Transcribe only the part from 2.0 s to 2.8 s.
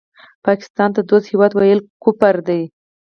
کفر دی